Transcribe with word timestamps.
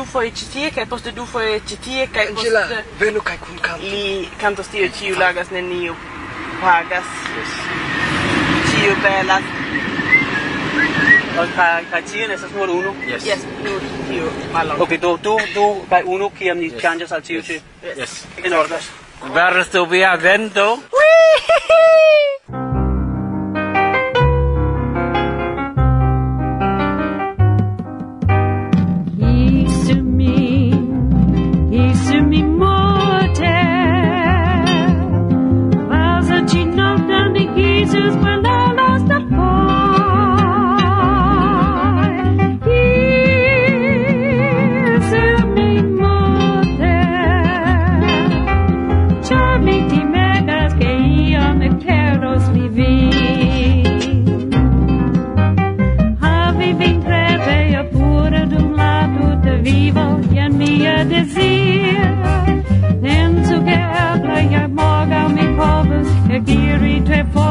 du 0.00 0.06
foi 0.08 0.30
ĉi 0.32 0.46
tie 0.52 0.68
kaj 0.72 0.86
poste 0.88 1.12
du 1.12 1.26
foi 1.28 1.58
ĉi 1.68 1.76
tie 1.84 2.04
kaj 2.14 2.30
Angela, 2.30 2.60
poste... 2.68 2.84
venu 3.00 3.20
kai 3.20 3.36
kun 3.42 3.58
kanto. 3.60 3.84
Li 3.84 4.28
kantos 4.40 4.70
tio, 4.72 4.88
ĉiu 4.96 5.18
lagas, 5.20 5.50
neniu 5.52 5.96
pagas. 6.62 7.10
Yes. 7.36 7.58
Ĉiu 8.70 8.94
belas. 9.04 9.50
kai 11.56 11.84
kaj 11.90 12.02
ne 12.14 12.34
estas 12.38 12.56
nur 12.56 12.72
unu. 12.78 12.94
Yes. 13.10 13.26
Yes, 13.26 13.44
nur 13.66 13.84
tiu 14.08 14.32
malon. 14.52 14.80
Okay, 14.86 14.98
do 15.04 15.16
du 15.16 15.36
du 15.54 15.68
kaj 15.92 16.02
unu 16.16 16.30
kiam 16.38 16.58
ni 16.58 16.70
yes. 16.70 16.80
ŝanĝas 16.80 17.12
al 17.12 17.22
tiu 17.28 17.42
ĉi. 17.42 17.60
Yes. 17.84 17.98
yes. 17.98 18.18
En 18.44 18.56
ordo. 18.62 18.80
Varstu 19.36 19.84
via 19.84 20.16
vento. 20.16 20.68
vi 56.60 56.74
vincere 56.74 57.68
io 57.70 57.84
pure 57.88 58.46
d'un 58.46 58.74
lato 58.74 59.38
te 59.42 59.56
vivo 59.66 60.18
e 60.30 60.48
mia 60.50 61.04
desir. 61.04 62.04
Den 63.00 63.42
zu 63.44 63.56
gerla 63.64 64.40
ja 64.52 64.68
morgen 64.68 65.32
mi 65.36 65.46
povus 65.56 66.08
e 66.28 66.38
giri 66.44 67.02
te 67.02 67.24
vor 67.32 67.49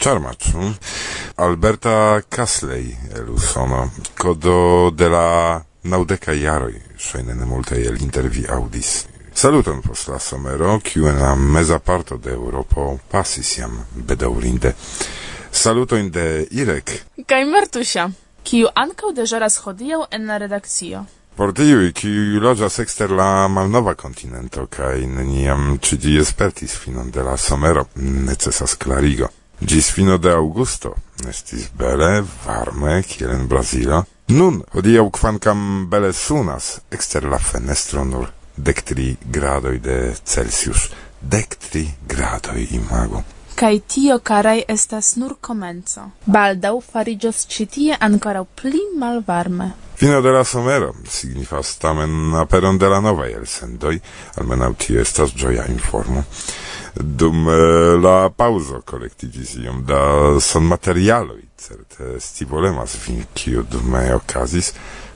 Charmacz. 0.00 0.52
Hm? 0.52 0.72
Alberta 1.36 2.22
Casley 2.28 2.96
el 3.14 3.28
usono 3.28 3.90
codo 4.16 4.90
de 4.90 5.08
la 5.08 5.60
naudeka 5.82 6.32
jaroj 6.32 6.74
ŝajne 6.98 7.34
ne 7.34 7.46
multaj 7.46 7.80
el 7.86 8.00
intervi 8.02 8.46
aŭdis. 8.48 9.06
Saluton 9.34 9.80
post 9.82 10.08
la 10.08 10.18
somero, 10.18 10.78
kiu 10.84 11.06
en 11.08 11.20
la 11.20 11.34
meza 11.34 11.78
parto 11.78 12.16
de 12.16 12.32
Eŭropo 12.32 12.98
pasis 13.10 13.58
jam 13.58 13.78
bedaŭrinde. 13.94 14.74
Salutojn 15.52 16.10
de 16.10 16.26
Irek 16.50 16.92
kaj 17.26 17.44
Martusia, 17.48 18.10
kiu 18.44 18.68
ankaŭ 18.74 19.14
deĵoras 19.16 19.56
hodiaŭ 19.64 20.04
en 20.10 20.26
la 20.26 20.38
redakcio. 20.38 21.04
Por 21.36 21.54
tiuj, 21.56 21.92
kiuj 21.96 22.40
loĝas 22.42 22.78
ekster 22.82 23.12
la 23.16 23.48
malnova 23.48 23.94
kontinento 23.94 24.66
kaj 24.66 25.06
neniam 25.06 25.78
ĉi 25.78 26.18
espertis 26.20 26.74
finon 26.76 27.10
de 27.10 27.22
la 27.22 27.36
somero, 27.36 27.86
necesas 27.96 28.74
klarigo. 28.74 29.30
Gis 29.60 29.90
fino 29.92 30.18
de 30.18 30.32
augusto 30.32 30.94
estis 31.28 31.68
bele, 31.78 32.24
varme, 32.46 33.02
kiel 33.02 33.30
en 33.34 33.48
Brazilo. 33.48 34.04
Nun, 34.32 34.62
hodiaŭ 34.72 35.08
kvankam 35.12 35.88
bele 35.90 36.12
sunas, 36.16 36.78
ekster 36.90 37.26
la 37.28 37.38
fenestro 37.38 38.04
nur 38.04 38.30
dektri 38.56 39.16
gradoj 39.24 39.78
de 39.78 39.98
Celsius. 40.24 40.88
Dektri 41.20 41.84
gradoj 42.08 42.66
imagu. 42.70 43.22
Kaj 43.54 43.80
tio, 43.92 44.18
karaj, 44.24 44.62
estas 44.68 45.16
nur 45.20 45.34
komenco. 45.40 46.06
Baldaŭ 46.24 46.78
fariĝos 46.92 47.44
ĉi 47.52 47.66
tie 47.74 47.98
ankoraŭ 48.00 48.46
pli 48.62 48.80
malvarme. 48.96 49.70
Fino 50.00 50.22
de 50.24 50.32
la 50.32 50.44
somero 50.44 50.94
signifas 51.04 51.74
tamen 51.78 52.34
aperon 52.40 52.78
de 52.78 52.88
la 52.88 53.00
novaj 53.04 53.34
elsendoj, 53.36 53.98
almenaŭ 54.40 54.72
tio 54.80 55.00
estas 55.00 55.34
ĝoja 55.36 55.66
informo 55.68 56.24
dum 56.94 57.48
eh, 57.48 57.98
la 58.00 58.30
pauso 58.30 58.82
collectigis 58.84 59.54
iom 59.62 59.84
da 59.86 60.40
son 60.40 60.66
materialoi, 60.66 61.42
certe 61.56 62.18
stivolemas 62.20 62.96
vin 63.06 63.24
kiu 63.34 63.62
dume 63.62 64.08
okazis, 64.14 64.72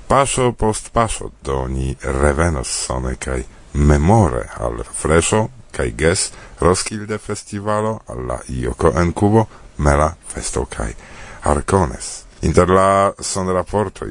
pasho 0.08 0.52
post 0.52 0.90
paso 0.92 1.32
do 1.42 1.66
ni 1.68 1.96
revenos 2.02 2.68
sone 2.68 3.16
kai 3.18 3.44
memore 3.72 4.48
al 4.60 4.84
fresho 4.84 5.48
kai 5.74 5.94
ges 5.96 6.30
Roskilde 6.60 7.18
festivalo 7.18 8.00
alla 8.06 8.38
Ioko 8.48 8.92
en 8.94 9.12
Cubo 9.12 9.48
mela 9.76 10.14
festo 10.26 10.66
kai 10.70 10.94
Arcones. 11.42 12.24
Inter 12.44 12.68
la 12.68 13.12
sonraportoj 13.24 14.10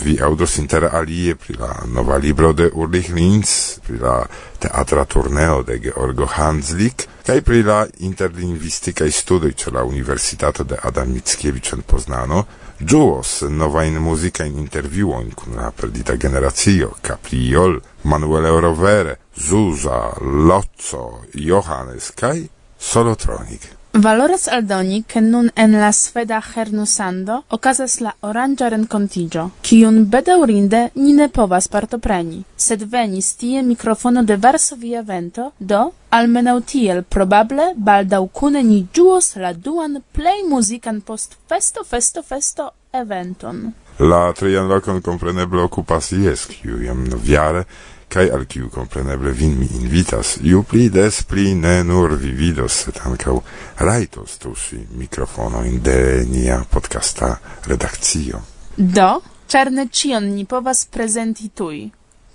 vi 0.00 0.14
aŭdos 0.24 0.54
inter 0.62 0.86
alie 0.88 1.34
pri 1.36 1.58
la 1.60 1.68
nova 1.92 2.16
libro 2.16 2.52
de 2.56 2.70
Ulrich 2.72 3.10
Linz, 3.12 3.50
pri 3.84 3.98
la 4.00 4.14
teatra 4.58 5.04
turneo 5.04 5.60
de 5.62 5.76
Georgo 5.84 6.24
Hanslik 6.24 7.04
kaj 7.26 7.42
pri 7.44 7.60
la 7.62 7.82
interlingvistikaj 8.08 9.10
studoj 9.10 9.52
ĉe 9.52 9.74
la 9.76 9.84
Universitato 9.84 10.64
de 10.64 10.80
Adam 10.82 11.12
Mickiewicz 11.12 11.74
en 11.76 11.82
Poznano, 11.82 12.44
Juos 12.80 13.42
nova 13.50 13.84
in 13.84 14.00
musica 14.00 14.48
in 14.48 14.58
interviuon 14.64 15.30
con 15.34 15.54
la 15.60 15.70
perdita 15.70 16.16
generazio, 16.16 16.94
Capriol, 17.02 17.80
Manuele 18.02 18.60
Rovere, 18.60 19.18
Zusa, 19.36 20.12
Lozzo, 20.20 21.24
Johannes, 21.34 22.12
kai 22.16 22.48
Solotronic. 22.78 23.73
Valoras 23.96 24.48
aldoni 24.48 25.04
che 25.06 25.20
nun 25.20 25.48
en 25.54 25.70
la 25.78 25.92
sveda 25.92 26.42
hernusando 26.42 27.44
okazas 27.46 28.00
la 28.02 28.10
oranĝa 28.26 28.72
renkontiĝo, 28.74 29.44
kiun 29.62 30.00
bedaŭrinde 30.10 30.80
ni 30.96 31.12
ne 31.14 31.28
povas 31.30 31.68
partopreni, 31.70 32.40
sed 32.56 32.82
venis 32.90 33.28
tie 33.38 33.62
mikrofono 33.62 34.24
de 34.24 34.34
Varsovia 34.34 35.04
vento, 35.06 35.52
do 35.60 35.92
almenaŭ 36.10 36.56
tiel 36.66 37.04
probable 37.04 37.70
baldaŭ 37.76 38.24
kune 38.32 38.64
ni 38.66 38.80
ĝuos 38.92 39.36
la 39.36 39.52
duan 39.52 40.02
plej 40.12 40.40
muzikan 40.50 41.00
post 41.00 41.38
festo 41.46 41.86
festo 41.86 42.22
festo 42.22 42.72
eventon. 42.90 43.68
La 43.98 44.32
trian 44.34 44.66
lokon 44.66 44.98
kompreneble 45.06 45.62
okupas 45.62 46.10
jes, 46.10 46.48
kiu 46.50 46.82
jam 46.82 47.06
noviare, 47.06 47.62
kai 48.14 48.28
al 48.30 48.44
kiu 48.46 48.68
compreneble 48.70 49.32
vin 49.34 49.56
mi 49.58 49.66
invitas, 49.74 50.36
iu 50.46 50.62
pli 50.62 50.86
des 50.88 51.16
pli 51.26 51.54
ne 51.58 51.82
nur 51.82 52.12
vi 52.14 52.30
vidos, 52.30 52.76
sed 52.84 53.00
ancau 53.02 53.40
raitos 53.82 54.36
tusi 54.38 54.78
mikrofonoin 54.94 55.80
de 55.82 56.22
nia 56.30 56.60
podcasta 56.70 57.32
redakcio. 57.66 58.38
Do, 58.76 59.18
czarne 59.50 59.88
cion 59.90 60.30
ni 60.36 60.44
povas 60.46 60.84
prezenti 60.86 61.50
tui. 61.50 61.90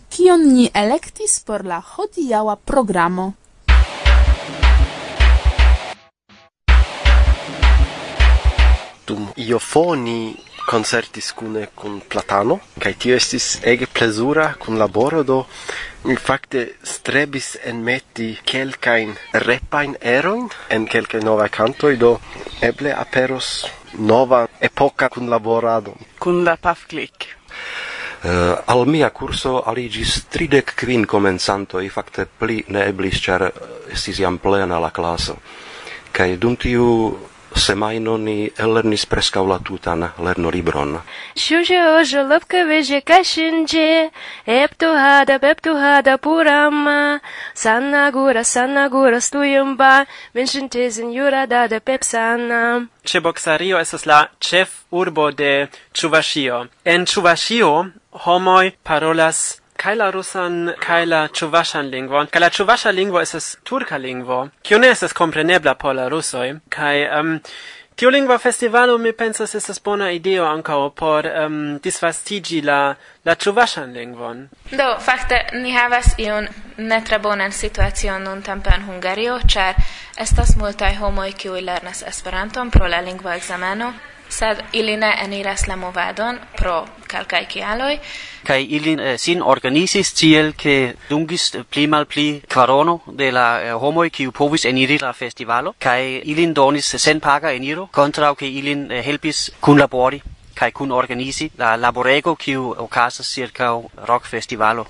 Kion 0.09 0.43
ni 0.51 0.67
elektis 0.73 1.39
por 1.47 1.63
la 1.63 1.79
hodiaŭa 1.79 2.57
programo? 2.65 3.31
Dum 9.07 9.31
iofoni 9.47 10.48
concertis 10.69 11.31
cune 11.33 11.69
cun 11.73 11.97
Platano, 12.05 12.59
cae 12.77 12.93
tio 12.93 13.15
estis 13.17 13.57
ege 13.65 13.87
plesura 13.89 14.51
cun 14.61 14.77
laboro, 14.77 15.23
do 15.25 15.39
mi 16.05 16.13
facte 16.15 16.75
strebis 16.85 17.55
en 17.65 17.81
meti 17.81 18.27
quelcain 18.45 19.15
repain 19.47 19.95
eroin 19.99 20.45
en 20.69 20.85
quelcae 20.85 21.23
nova 21.25 21.47
cantoi, 21.49 21.97
do 21.97 22.19
eble 22.61 22.93
aperos 22.93 23.65
nova 23.97 24.43
epoca 24.61 25.09
cun 25.09 25.31
laborado. 25.33 25.95
Cun 26.19 26.43
la 26.45 26.55
paf 26.61 26.85
click. 26.85 27.25
Uh, 28.21 28.29
eh, 28.29 28.55
al 28.69 28.85
mia 28.85 29.09
curso 29.09 29.63
aligis 29.65 30.27
tridec 30.29 30.75
quin 30.77 31.07
comenzantoi, 31.07 31.89
facte 31.89 32.27
pli 32.29 32.61
ne 32.67 32.85
eblis, 32.91 33.17
char 33.25 33.47
estis 33.89 34.21
iam 34.21 34.37
plena 34.37 34.77
la 34.77 34.93
classo. 34.93 35.39
Cae 36.13 36.37
dum 36.37 36.53
tiu 36.61 36.85
semajno 37.59 38.17
ni 38.17 38.49
ellernis 38.57 39.05
preskaŭ 39.05 39.43
la 39.47 39.59
tutan 39.59 40.05
lernolibron. 40.25 40.95
Ŝuĝe 41.43 41.79
oĵo 41.99 42.23
lopke 42.29 42.63
veĝe 42.69 43.01
kaŝinĝe, 43.05 43.89
eptuhada 44.45 45.39
peptuhada 45.43 46.17
purama, 46.17 47.19
sannagura 47.53 48.43
sannagura 48.43 49.21
stujumba, 49.21 50.05
menŝintezin 50.33 51.13
juradada 51.13 51.79
pepsanam. 51.79 52.89
Ĉeboksario 53.03 53.79
esas 53.79 54.05
la 54.05 54.25
ĉef 54.39 54.75
urbo 54.91 55.31
de 55.31 55.67
Ĉuvaŝio. 55.93 56.65
En 56.85 57.05
Ĉuvaŝio 57.05 57.71
homoj 58.25 58.71
parolas 58.83 59.58
kai 59.79 59.95
la 59.95 60.11
rusan 60.11 60.73
kai 60.85 61.05
la 61.05 61.27
chuvashan 61.27 61.89
lingvon? 61.93 62.27
Kai 62.31 62.41
la 62.41 62.49
chuvasha 62.49 62.91
lingvo 62.91 63.21
es 63.21 63.57
turka 63.63 63.97
lingvo. 63.97 64.49
Kio 64.63 64.77
ne 64.77 64.89
es 64.89 65.13
komprenebla 65.13 65.77
por 65.77 65.93
la 65.95 66.09
rusoj. 66.09 66.59
Kai 66.69 67.07
um, 67.19 67.39
tiu 67.95 68.09
lingva 68.09 68.37
festivalo 68.37 68.97
mi 68.97 69.11
pensas 69.13 69.55
estas 69.55 69.79
bona 69.83 70.11
ideo 70.11 70.45
anka 70.45 70.75
por 70.95 71.25
um, 71.25 71.79
disvastigi 71.79 72.61
la 72.61 72.95
la 73.25 73.35
ĉuvaŝan 73.35 73.93
lingvon. 73.93 74.45
Do, 74.71 74.87
fakte 75.03 75.39
ni 75.53 75.73
havas 75.75 76.13
iun 76.17 76.47
netre 76.77 77.19
bonan 77.19 77.51
situacion 77.51 78.23
nuntempe 78.23 78.71
en 78.75 78.85
Hungario, 78.87 79.39
char 79.47 79.75
estas 80.17 80.55
multaj 80.57 80.95
homoj 81.01 81.33
kiuj 81.33 81.61
lernas 81.61 82.03
Esperanton 82.07 82.71
pro 82.71 82.87
la 82.87 83.01
lingva 83.01 83.35
ekzameno, 83.35 83.91
sed 84.29 84.61
ili 84.73 84.95
ne 84.97 85.09
eniras 85.23 85.67
la 85.67 85.75
movadon 85.75 86.39
pro 86.57 86.85
calcae 87.07 87.47
cialoi. 87.49 87.99
Cai 88.45 88.63
ili 88.63 88.95
eh, 89.01 89.17
sin 89.17 89.41
organisis 89.41 90.13
tiel 90.13 90.53
che 90.55 90.95
dungis 91.09 91.53
eh, 91.55 91.63
pli 91.63 91.87
mal 91.87 92.05
pli 92.05 92.41
quarono 92.53 93.01
de 93.07 93.31
la 93.31 93.47
eh, 93.61 93.71
homoi 93.71 94.09
kiu 94.09 94.31
povis 94.31 94.65
eniri 94.65 94.99
la 95.01 95.13
festivalo, 95.13 95.75
cai 95.79 96.21
ilin 96.23 96.53
donis 96.53 96.95
sen 96.95 97.19
paga 97.19 97.51
eniro, 97.51 97.89
contrau 97.91 98.35
che 98.35 98.45
ilin 98.45 98.91
eh, 98.91 99.03
helpis 99.03 99.51
cun 99.59 99.77
labori 99.77 100.21
kai 100.59 100.71
kun 100.71 100.91
organizi 100.91 101.51
la 101.57 101.75
laborego 101.75 102.35
kiu 102.35 102.63
okazas 102.85 103.27
circa 103.35 103.67
rock 104.09 104.25
festivalo 104.25 104.85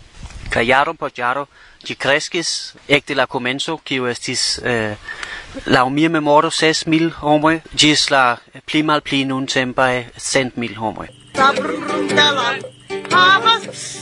kai 0.50 0.66
jaro 0.68 0.94
po 0.94 1.10
jaro 1.18 1.46
ĝi 1.86 1.96
kreskis 1.96 2.50
ekde 2.98 3.16
la 3.16 3.26
komenco 3.26 3.78
kiu 3.78 4.08
estis 4.10 4.44
eh, 4.64 4.96
la 5.66 5.86
mia 5.90 6.10
memoro 6.10 6.50
ses 6.52 6.86
mil 6.88 7.10
homoj 7.22 7.56
gis 7.76 8.10
la 8.12 8.24
pli 8.66 8.82
malpli 8.84 9.24
nuntempaj 9.26 9.96
cent 10.18 10.58
mil 10.58 10.76
homoj 10.82 11.08
Havas 13.12 14.00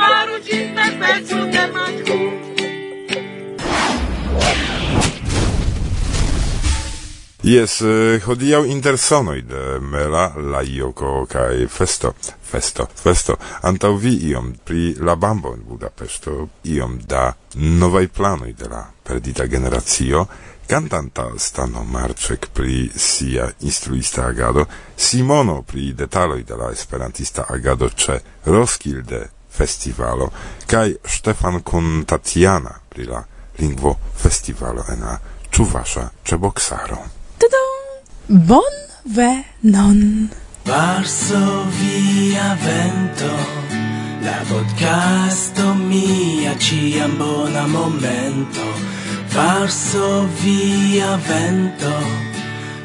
faru 0.00 0.36
ĝin 0.46 0.74
perpetu 0.76 1.38
de 1.54 1.64
manku. 1.74 2.18
Yes, 7.42 7.80
eh, 7.80 8.20
hodiaŭ 8.24 8.66
intersonoj 8.68 9.40
de 9.42 9.78
Mela, 9.80 10.26
Lajoko 10.36 11.24
kaj 11.26 11.66
Festo, 11.72 12.12
Festo, 12.50 12.86
Festo, 13.02 13.36
antaŭ 13.62 13.94
vi 13.96 14.12
iom 14.30 14.52
pri 14.64 14.94
la 15.00 15.14
bambo 15.16 15.54
en 15.54 15.64
Budapeŝto, 15.68 16.36
iom 16.64 16.98
da 17.08 17.32
novaj 17.54 18.06
planoj 18.08 18.52
de 18.52 18.68
la 18.68 18.84
perdita 19.02 19.46
generacio, 19.46 20.26
cantanta 20.68 21.26
stano 21.38 21.82
Marczek 21.84 22.46
pri 22.54 22.90
sia 22.94 23.50
instruista 23.60 24.28
agado, 24.28 24.66
Simono 24.96 25.62
pri 25.62 25.92
detaloj 25.92 26.44
de 26.44 26.56
la 26.56 26.70
esperantista 26.70 27.48
agado 27.48 27.88
ĉe 27.88 28.20
Roskilde 28.44 29.39
festivalo 29.60 30.30
kaj 30.66 30.94
Stefan 31.04 31.62
kun 31.62 32.04
Tatiana 32.08 32.72
pri 32.88 33.04
la 33.04 33.20
lingvo 33.60 33.96
festivalo 34.22 34.84
en 34.92 35.00
la 35.04 35.18
Ĉuvasa 35.50 36.08
Czeboksaro. 36.24 37.00
Bon 38.28 38.76
ve 39.16 39.32
non. 39.60 40.30
Varsovia 40.64 42.48
vento 42.64 43.32
La 44.22 44.38
podcasto 44.48 45.74
mia 45.74 46.54
ciam 46.58 47.16
bona 47.18 47.66
momento 47.66 48.66
Varsovia 49.34 51.16
vento 51.28 51.94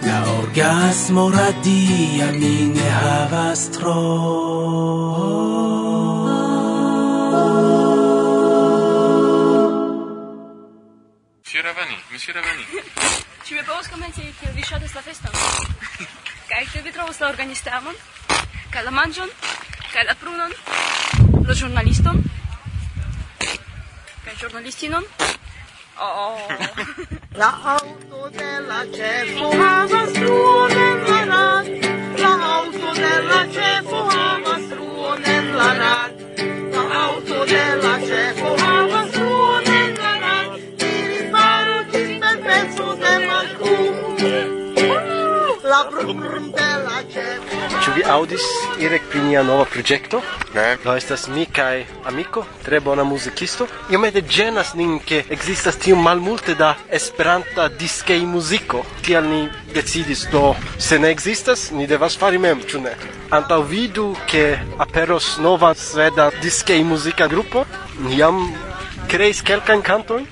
La 0.07 0.23
orgasmo 0.39 1.29
radia 1.29 2.31
mi 2.31 2.57
ne 2.75 2.89
havas 2.89 3.69
tro 3.69 4.01
Monsieur 11.55 11.69
Ravani, 11.71 11.95
Monsieur 12.11 12.33
Ravani. 12.33 12.65
Ci 13.45 13.53
vi 13.53 13.63
povas 13.63 13.87
komenci 13.87 14.21
kiel 14.39 14.51
vi 14.55 14.63
ŝatas 14.67 14.91
la 14.95 15.01
feston? 15.01 15.31
Kaj 16.49 16.65
kiel 16.71 16.83
vi 16.83 16.91
trovas 16.91 17.19
la 17.21 17.29
organistamon? 17.29 17.95
Kaj 18.73 18.83
la 18.83 18.91
manĝon? 18.91 19.31
Kaj 19.93 20.03
la 20.03 20.15
prunon? 20.19 20.51
La 21.47 21.55
ĵurnaliston? 21.55 22.19
Kaj 24.25 24.35
ĵurnalistinon? 24.41 25.07
Oh. 25.95 26.11
oh, 26.25 26.43
oh. 26.43 26.67
la 27.41 27.51
auto 27.77 28.29
de 28.35 28.51
la 28.67 28.83
ĉefo 28.97 29.55
havas 29.55 30.13
truon 30.19 30.77
en 30.89 31.07
la 31.07 31.23
rad. 31.31 31.71
La 32.19 32.35
auto 32.51 32.93
de 32.99 33.15
la 33.31 33.41
ĉefo 33.55 34.03
havas 34.11 34.69
truon 34.75 35.31
en 35.39 35.51
la 35.55 35.73
rad. 35.79 36.23
La 36.75 36.87
auto 37.05 37.45
de 37.55 37.65
la 37.85 37.99
ĉefo 38.09 38.64
La 44.25 45.81
brum 45.91 46.21
de 46.57 46.69
la 46.85 47.01
Ĉu 47.83 47.91
vi 47.95 48.03
aŭdis 48.09 48.45
Irek 48.81 49.03
pri 49.11 49.19
nia 49.21 49.43
nova 49.45 49.65
projekto? 49.69 50.21
Ne. 50.55 50.63
Do 50.83 50.95
estas 50.97 51.27
mi 51.29 51.43
kaj 51.45 51.83
amiko, 52.09 52.41
tre 52.65 52.79
bona 52.81 53.03
muzikisto. 53.05 53.67
Iomete 53.93 54.23
ĝenas 54.35 54.73
nin 54.79 54.95
ke 55.09 55.21
ekzistas 55.35 55.77
tiom 55.83 56.01
malmulte 56.01 56.55
da 56.57 56.71
Esperanta 56.99 57.67
diskej 57.81 58.25
muziko. 58.25 58.81
Tial 59.05 59.29
ni 59.29 59.43
decidis 59.75 60.25
do 60.31 60.55
se 60.79 60.99
ne 60.99 61.11
ekzistas, 61.13 61.69
ni 61.71 61.85
devas 61.87 62.17
fari 62.17 62.41
mem, 62.41 62.65
ĉu 62.65 62.81
ne? 62.87 62.95
Antaŭ 63.29 63.61
vidu 63.69 64.07
ke 64.31 64.45
aperos 64.87 65.35
nova 65.37 65.75
sveda 65.77 66.31
diskej 66.41 66.81
muzika 66.83 67.29
grupo. 67.29 67.65
Ni 67.99 68.17
jam 68.23 68.41
kreis 69.11 69.45
kelkajn 69.45 69.85
kantojn 69.85 70.25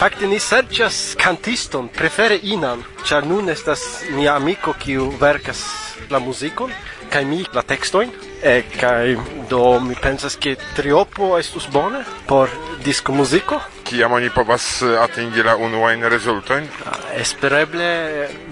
Fakte 0.00 0.24
ni 0.24 0.38
serĉas 0.40 1.14
kantiston, 1.20 1.90
prefere 1.92 2.38
inan, 2.48 2.80
ĉar 3.04 3.26
nun 3.28 3.52
estas 3.52 3.82
mia 4.16 4.32
amiko 4.40 4.72
kiu 4.80 5.10
verkas 5.20 5.60
la 6.08 6.16
muzikon 6.24 6.72
kaj 7.12 7.24
mi 7.28 7.42
la 7.52 7.60
tekstojn. 7.60 8.14
E 8.42 8.62
kaj 8.80 9.16
do 9.50 9.60
mi 9.84 9.94
pensas 10.00 10.38
ke 10.40 10.54
triopo 10.76 11.34
estus 11.36 11.66
bone 11.68 12.00
por 12.26 12.48
disko 12.84 13.12
muziko. 13.12 13.60
Kiam 13.84 14.16
oni 14.16 14.30
povas 14.32 14.70
eh, 14.80 14.96
atingi 15.02 15.44
la 15.44 15.58
unuajn 15.60 16.08
rezultojn? 16.08 16.70
Ah, 16.88 16.96
espereble 17.20 17.90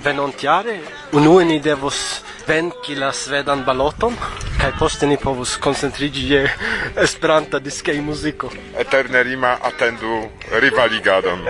venontjare 0.04 0.76
unue 1.16 1.48
ni 1.48 1.60
devos 1.64 2.02
venki 2.44 3.00
la 3.00 3.12
svedan 3.12 3.64
baloton 3.64 4.20
kaj 4.60 4.72
poste 4.78 5.06
ni 5.06 5.16
povus 5.16 5.56
koncentriĝi 5.56 6.28
je 6.32 6.42
Esperanta 7.02 7.58
diskej 7.58 8.00
muziko. 8.00 8.50
Eterne 8.78 9.22
rima 9.22 9.56
atendu 9.62 10.22
rivaligadon. 10.52 11.46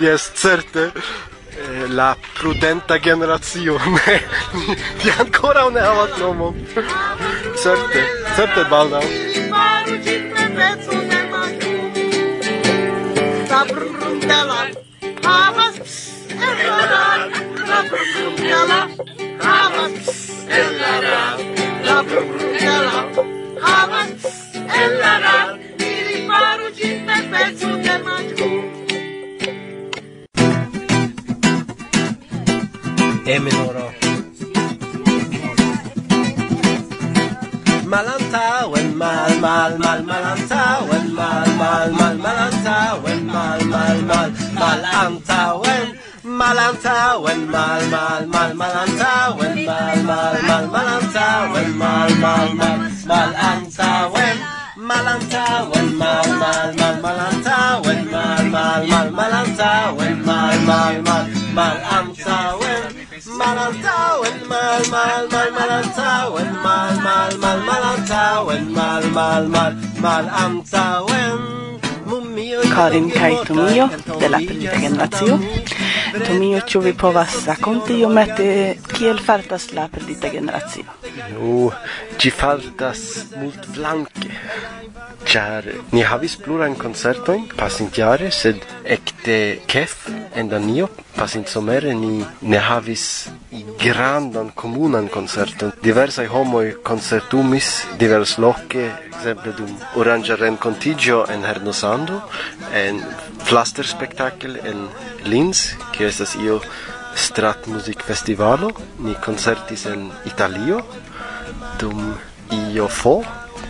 Jes, 0.00 0.30
certe. 0.34 0.90
La 1.94 2.16
prudenta 2.34 2.98
generacio 2.98 3.78
ne, 3.78 4.14
ni 5.04 5.12
ancora 5.20 5.68
ne 5.70 5.80
havas 5.80 6.16
nomon. 6.18 6.56
Certe, 7.62 8.02
certe 8.36 8.64
baldaŭ. 8.70 9.02
La 13.50 13.64
prudentela 13.70 14.60
havas 15.24 15.76
la 17.70 17.82
prudentela 17.90 18.80
havas 19.46 19.94
la 20.80 21.63
ella, 21.94 22.18
ella, 22.60 23.04
havas, 23.62 24.10
ella 24.82 25.12
rar, 25.24 25.58
ili 25.78 26.16
faru 26.28 26.66
ĝin 26.78 26.96
per 27.06 27.22
peco 27.32 27.70
de 27.84 27.94
mangiu. 28.06 28.50
E 33.26 33.38
minoro. 33.44 33.86
Malantauen, 37.92 38.88
mal, 38.96 39.32
mal, 39.44 39.78
mal, 39.78 40.02
malantauen, 40.10 41.06
mal, 41.14 41.48
mal, 41.60 41.92
mal, 42.00 42.16
malantauen, 42.26 43.20
mal, 43.34 43.60
mal, 43.74 43.98
mal, 44.10 44.30
malantauen, 44.58 45.86
malantauen, 46.24 47.40
mal, 47.54 47.82
mal, 47.94 48.26
mal, 48.34 48.54
malantauen, 48.62 49.64
mal, 49.68 50.02
mal, 50.10 50.42
mal, 50.48 50.66
malanta 50.74 50.93
antauen, 51.44 51.78
mal, 51.78 52.10
mal, 52.16 52.54
mal, 52.54 52.78
mal 53.06 53.34
antauen, 53.36 54.38
mal 54.76 55.06
antauen, 55.06 55.96
mal, 55.96 56.28
mal, 56.38 56.74
mal, 56.74 57.00
mal 57.00 57.20
antauen, 57.20 58.10
mal, 58.10 58.44
mal, 58.50 58.86
mal, 58.86 59.10
mal 59.10 59.32
antauen, 59.32 60.24
mal, 60.24 60.58
mal, 60.60 61.02
mal, 61.02 61.26
mal 61.54 61.78
antauen, 61.98 62.82
mal 63.38 63.58
antauen, 63.58 64.48
mal, 64.48 64.82
mal, 64.90 65.28
mal, 65.28 65.50
mal 65.52 65.70
antauen, 65.70 66.62
mal, 66.62 66.96
mal, 66.96 67.36
mal, 67.38 67.58
mal 67.58 67.82
antauen, 67.82 68.72
mal, 68.72 69.04
mal, 69.10 69.48
mal, 69.48 69.76
mal 70.00 70.28
antauen. 70.28 71.64
Karin 72.74 73.10
kaj 73.10 73.44
Tomio 73.46 73.88
de 74.20 74.28
la 74.28 74.38
Pinta 74.38 74.76
Generacio. 74.80 75.38
Tomio, 76.26 76.60
ĉu 76.68 76.80
vi 76.80 76.92
povas 76.92 77.36
rakonti 77.46 77.96
iomete 78.00 78.76
kiel 78.92 79.18
fartas 79.26 79.72
la 79.72 79.88
perdita 79.88 80.28
generacio? 80.28 80.84
Nu, 81.32 81.72
ci 82.16 82.30
faltas 82.30 83.26
mult 83.36 83.66
flanque. 83.72 84.30
Char 85.24 85.64
ni 85.90 86.02
havis 86.02 86.36
pluran 86.36 86.74
concertoin 86.76 87.46
pasintiare, 87.56 88.30
sed 88.30 88.60
ecte 88.82 89.60
Kef 89.66 90.08
en 90.34 90.48
Danio 90.48 90.90
pasint 91.14 91.48
somere 91.48 91.94
ni 91.94 92.24
ne 92.40 92.58
havis 92.58 93.30
grandan 93.78 94.50
comunan 94.54 95.08
concerton. 95.08 95.72
Diversai 95.82 96.26
homoi 96.26 96.74
concertumis 96.82 97.86
divers 97.98 98.36
loce, 98.38 98.90
exemple 99.14 99.54
dum 99.56 99.70
Orangia 99.94 100.36
Rencontigio 100.36 101.24
en 101.30 101.44
Hernosando, 101.44 102.22
en 102.72 103.00
Flaster 103.44 103.86
Spectacle 103.86 104.60
en 104.64 104.88
Linz, 105.24 105.76
che 105.92 106.06
estas 106.06 106.34
io 106.34 106.60
Strat 107.14 107.66
Music 107.66 108.02
Festivalo, 108.02 108.72
ni 108.98 109.14
concertis 109.14 109.86
en 109.86 110.10
Italio, 110.26 110.82
dum 111.84 112.14
Iofo 112.72 113.18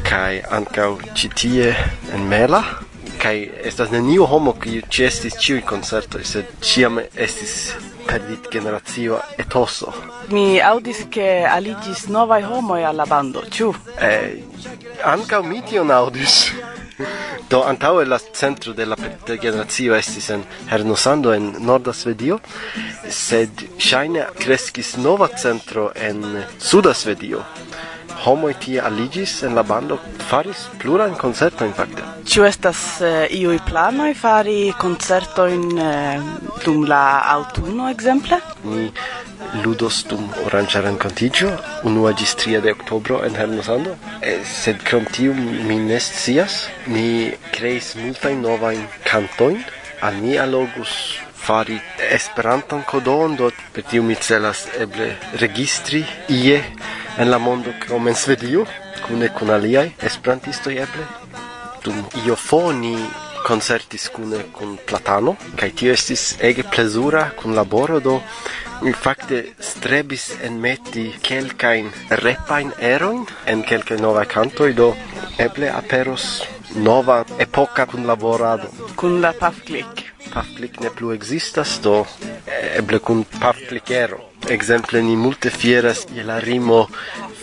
kai 0.06 0.42
ankau 0.56 0.98
citie 1.18 1.72
en 2.14 2.22
Mela 2.30 2.60
kai 3.22 3.38
estas 3.70 3.90
neniu 3.94 4.26
homo 4.30 4.52
kiu 4.62 4.84
ĉestis 4.96 5.34
ĉiuj 5.42 5.64
koncertoj 5.70 6.22
sed 6.32 6.52
ĉiam 6.68 7.00
estis 7.26 7.54
perdit 8.06 8.46
generazio 8.52 9.18
etoso. 9.44 9.90
Mi 10.30 10.60
audis 10.62 11.00
ke 11.16 11.26
aliĝis 11.56 12.06
novaj 12.16 12.42
homoj 12.50 12.82
al 12.90 13.00
la 13.00 13.06
bando, 13.10 13.42
ĉu? 13.56 13.72
Eh, 13.98 14.44
ankaŭ 15.14 15.42
mi 15.48 15.62
tion. 15.70 15.90
Do 17.50 17.62
antaŭe 17.66 18.04
la 18.06 18.18
centro 18.18 18.72
de 18.72 18.86
la 18.86 18.96
generacio 19.26 19.96
estis 19.96 20.30
en 20.30 20.44
Hernosando 20.70 21.34
en 21.34 21.50
norda 21.58 21.92
Svedio, 21.92 22.38
sed 23.10 23.66
ŝajne 23.88 24.28
kreskis 24.38 24.94
nova 24.96 25.28
centro 25.34 25.90
en 25.96 26.22
suda 26.58 26.94
Svedio 26.94 27.42
homoj 28.24 28.54
tie 28.60 28.80
aligis 28.80 29.42
en 29.44 29.54
la 29.58 29.62
bando, 29.66 29.98
faris 30.30 30.64
plurajn 30.80 31.16
koncertojn 31.20 31.74
fakte. 31.76 32.04
Ĉu 32.30 32.46
estas 32.48 32.80
eh, 33.04 33.26
iuj 33.36 33.58
planoj 33.68 34.14
fari 34.16 34.72
koncertojn 34.80 35.66
eh, 35.78 36.24
dum 36.64 36.86
la 36.88 37.04
aŭtuno 37.34 37.90
ekzemple? 37.92 38.40
Ni 38.64 38.88
ludos 39.64 40.00
dum 40.08 40.24
oranĝa 40.46 40.80
renkontiĝo 40.86 41.50
unua 41.90 42.14
ĝis 42.16 42.34
tria 42.40 42.62
de 42.64 42.72
oktobro 42.72 43.20
en 43.26 43.36
Hermosando, 43.38 43.96
eh, 44.22 44.40
sed 44.48 44.80
krom 44.88 45.04
tiu 45.12 45.36
mi 45.36 45.78
ne 45.84 46.00
scias. 46.00 46.64
Ni 46.86 47.34
kreis 47.52 47.94
multajn 48.00 48.42
novajn 48.42 48.88
kantojn, 49.04 49.60
al 50.00 50.18
ni 50.24 50.38
allogus 50.40 50.96
fari 51.44 51.76
Esperanton 52.10 52.84
kodon, 52.88 53.36
do 53.36 53.50
per 53.72 53.84
tiu 53.90 54.02
mi 54.02 54.16
celas 54.16 54.64
eble 54.80 55.12
registri 55.42 56.00
ie 56.32 56.62
en 57.18 57.30
la 57.30 57.38
mondo 57.38 57.70
krom 57.80 58.08
en 58.08 58.16
Svedio, 58.16 58.64
kune 59.06 59.28
kun 59.36 59.50
aliaj 59.54 59.90
esperantistoj 60.08 60.74
eble. 60.86 61.06
Dum 61.84 62.00
iofoni 62.24 62.96
concertis 63.44 64.08
cune 64.08 64.40
con 64.52 64.78
Platano, 64.88 65.36
cae 65.58 65.70
tio 65.76 65.92
estis 65.92 66.36
ege 66.40 66.64
plesura 66.64 67.26
con 67.40 67.54
laboro, 67.54 68.00
do 68.00 68.20
mi 68.82 68.92
facte 68.92 69.42
strebis 69.60 70.30
en 70.42 70.58
meti 70.60 71.10
quelcain 71.22 71.90
repain 72.24 72.72
eroin 72.78 73.26
en 73.46 73.62
quelcae 73.62 74.00
nova 74.00 74.24
cantoi, 74.24 74.72
do 74.72 74.94
eble 75.38 75.70
aperos 75.70 76.42
nova 76.74 77.24
epoca 77.38 77.86
con 77.86 78.06
laborado. 78.06 78.68
Con 78.96 79.20
la 79.20 79.32
paf 79.32 79.62
click. 79.64 80.10
Ne 80.80 80.90
plu 80.90 81.12
existas, 81.12 81.78
do 81.78 82.06
eble 82.78 82.98
kun 82.98 83.24
partlichero. 83.40 84.20
Exemple, 84.48 85.02
ni 85.02 85.16
multe 85.16 85.50
fieras 85.50 86.06
je 86.14 86.24
la 86.24 86.38
rimo 86.40 86.86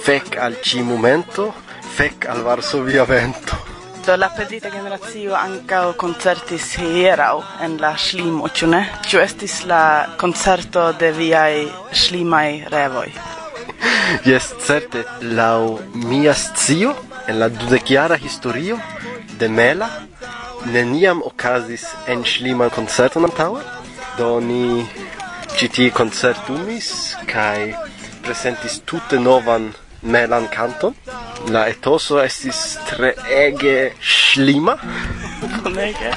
fek 0.05 0.37
al 0.37 0.57
ci 0.61 0.81
momento, 0.81 1.53
fek 1.97 2.27
al 2.29 2.41
Varsovia 2.45 3.05
vento. 3.05 3.57
Do 4.05 4.15
la 4.17 4.31
perdita 4.33 4.69
generazio 4.73 5.35
ankaŭ 5.37 5.93
koncertis 6.01 6.71
hieraŭ 6.81 7.35
en 7.65 7.75
la 7.81 7.91
Ŝlimo, 7.97 8.49
ĉu 8.49 8.69
ne? 8.73 8.79
Ĉu 9.05 9.19
estis 9.21 9.59
la 9.69 9.83
koncerto 10.17 10.87
de 10.97 11.11
viaj 11.13 11.67
ŝlimaj 12.03 12.47
revoj? 12.73 13.11
Jes, 14.29 14.47
certe, 14.65 15.03
laŭ 15.37 15.77
mia 15.93 16.33
scio, 16.33 16.95
en 17.27 17.37
la 17.43 17.49
dudekjara 17.53 18.17
historio 18.17 18.79
de 19.37 19.49
Mela, 19.49 19.89
neniam 20.73 21.21
okazis 21.25 21.85
en 22.09 22.25
Ŝliman 22.25 22.73
koncerton 22.73 23.29
antaŭe, 23.29 23.61
do 24.21 24.39
ni 24.39 24.85
GT 25.57 25.77
concertumis 25.99 26.87
kai 27.31 27.61
presentis 28.25 28.75
tutte 28.89 29.17
novan 29.27 29.63
melan 30.13 30.45
canton 30.55 30.93
la 31.53 31.61
etoso 31.73 32.19
estis 32.27 32.59
tre 32.89 33.11
ege 33.45 33.77
slima 34.17 34.75
bonege 35.63 36.11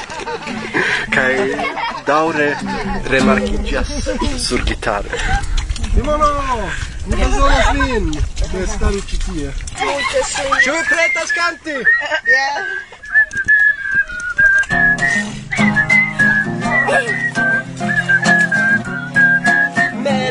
kai 1.16 1.36
daure 2.10 2.50
remarkigas 3.14 3.88
sur 4.46 4.60
gitare 4.70 5.16
Simono! 5.94 6.30
Ne 7.08 7.16
bezonas 7.16 7.68
vin! 7.78 8.06
Ne 8.52 8.66
stari 8.74 9.00
ĉi 9.08 9.16
tie. 9.24 9.48
Ĉu 10.64 10.70
vi 10.76 10.82
pretas 10.92 11.30
kanti? 11.38 11.76
Yeah 12.34 12.58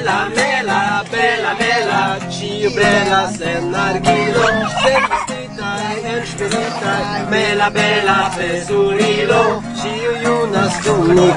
mela, 0.03 0.29
mela, 0.35 1.03
bella 1.09 1.55
mela, 1.55 2.19
ciu 2.29 2.69
brelas 2.71 3.39
en 3.39 3.71
nargilo, 3.71 4.43
vestitai 4.83 5.97
en 6.13 6.25
spiritai, 6.25 7.25
mela, 7.29 7.69
bela, 7.69 8.31
pesurilo, 8.35 9.63
ciu 9.75 10.11
junas, 10.23 10.73
tunu 10.83 11.33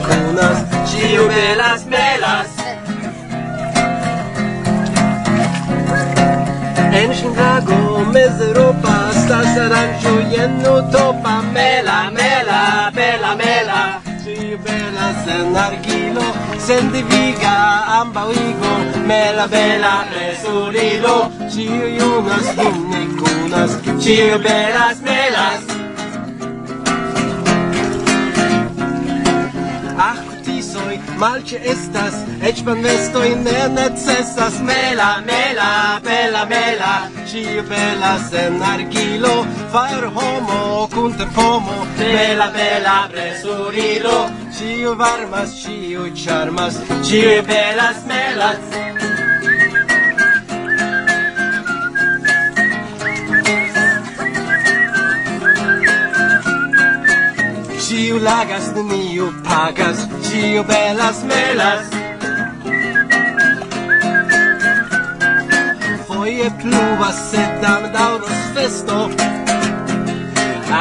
ciu 0.87 1.29
belas, 1.29 1.85
melas. 1.85 2.49
En 6.93 7.13
Chicago, 7.15 8.05
mez 8.13 8.41
Europa, 8.41 9.11
stas 9.13 9.59
arancio, 9.59 10.23
jen 10.31 10.61
utopa, 10.61 11.43
mela, 11.53 12.11
mela, 12.11 12.91
bela, 12.93 13.37
mela, 13.37 14.06
bela 14.65 15.07
sen 15.25 15.57
argilo 15.57 16.27
sen 16.67 16.93
diviga 16.93 17.55
amba 18.01 18.27
uigo 18.27 18.73
mela 19.07 19.47
bela 19.49 19.95
resurilo 20.15 21.17
cio 21.53 21.87
iunas 21.99 22.47
gimnicunas 22.59 23.71
cio 24.03 24.39
belas 24.39 24.97
melas 25.09 25.86
malce 31.17 31.57
estas, 31.65 32.15
ec 32.43 32.63
pan 32.65 32.83
vesto 32.83 33.23
in 33.25 33.43
ne 33.43 33.69
necessas, 33.69 34.61
mela, 34.61 35.23
mela, 35.27 36.01
bella 36.05 36.45
mela, 36.47 37.11
ciu 37.27 37.63
bella 37.69 38.19
sen 38.31 38.63
argilo, 38.63 39.47
far 39.73 40.05
homo 40.05 40.89
cun 40.95 41.13
tempomo, 41.17 41.87
bella 41.99 42.51
bella 42.51 43.09
presurilo, 43.13 44.31
ciu 44.57 44.95
varmas, 44.97 45.51
ciu 45.63 46.11
charmas, 46.15 46.75
ciu 47.03 47.43
belas, 47.43 48.05
melas, 48.07 48.61
Ciu 57.87 58.19
lagas, 58.19 58.67
neniu 58.75 59.29
pagas, 59.45 59.99
ciu 60.37 60.63
belas 60.65 61.23
melas 61.23 61.85
Foie 66.07 66.49
pluvas, 66.61 67.17
sed 67.31 67.53
dam 67.63 67.83
dauros 67.95 68.41
festo. 68.55 68.99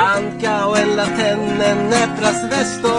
Ancao 0.08 0.76
en 0.82 0.90
la 0.98 1.08
tenne 1.18 1.70
nepras 1.92 2.40
vesto. 2.52 2.94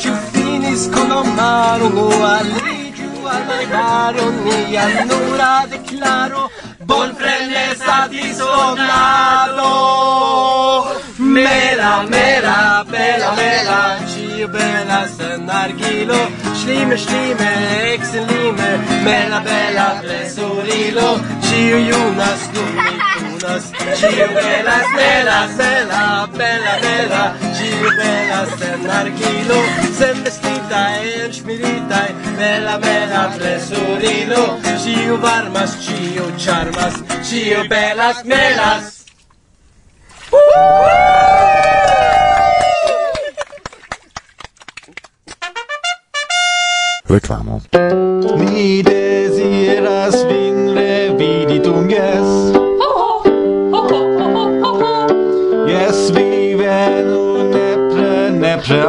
Ciu 0.00 0.14
finis 0.32 0.82
con 0.94 1.08
omaro, 1.20 1.88
nua 1.96 2.34
ligiu 2.54 3.14
al 3.34 3.42
malbaro 3.48 4.26
Nia 4.44 4.86
nura 5.10 5.54
declaro, 5.72 6.42
bon 6.90 7.08
frenesa 7.18 7.98
disonado 8.12 9.70
Mela, 11.18 11.92
mela, 12.14 12.84
bela, 12.92 13.28
mela, 13.40 13.80
mela 14.00 14.15
bella 14.48 15.06
senarkilo 15.08 16.20
Shlime, 16.60 16.96
shlime, 16.96 17.50
ekselime 17.94 18.70
Mela 19.04 19.40
bella 19.40 20.00
plesurilo 20.02 21.08
Ciu 21.46 21.78
junas, 21.88 22.42
gumi 22.54 22.94
tunas 23.18 23.64
Ciu 23.98 24.26
belas, 24.34 24.86
belas, 24.96 25.50
bella, 25.56 26.28
bella, 26.38 26.74
bella 26.84 27.24
Ciu 27.56 27.90
belas 28.00 28.50
senarkilo 28.58 29.58
Sen 29.98 30.24
vestitae, 30.24 31.24
en 31.24 31.32
smirita, 31.32 32.02
Bella, 32.38 32.78
bella 32.78 33.30
plesurilo 33.38 34.44
Ciu 34.82 35.16
varmas, 35.22 35.78
ciu 35.86 36.26
charmas 36.36 37.02
Ciu 37.22 37.68
belas, 37.68 38.24
melas 38.24 38.96
Woo! 40.32 41.05
reclamo. 47.16 47.60
Mi 48.38 48.82
desiras 48.82 50.16
vin 50.28 50.74
revidi 50.76 51.58
dum 51.58 51.88
tunges. 51.88 52.28
Jes 55.68 56.10
vi 56.14 56.54
venu 56.60 57.48
nepre, 57.54 58.30
nepre 58.30 58.80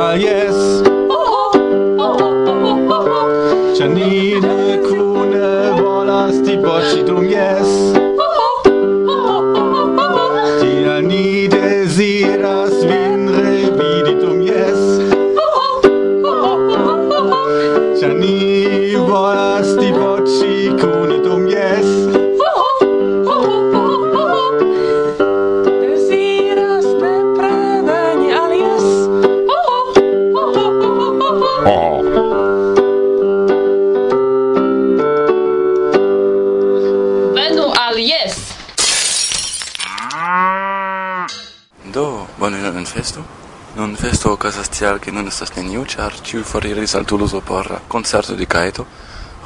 tamen 45.28 45.34
estas 45.34 45.56
neniu, 45.56 45.84
ĉar 45.86 46.14
ĉiuj 46.24 46.44
foriris 46.44 46.96
al 46.96 47.06
Tuluzo 47.06 47.42
por 47.42 47.68
koncerto 47.88 48.36
de 48.36 48.46
Kaeto. 48.46 48.86